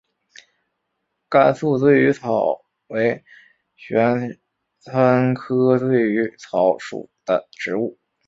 [1.29, 3.23] 甘肃醉鱼草为
[3.75, 4.39] 玄
[4.79, 7.99] 参科醉鱼草属的植物。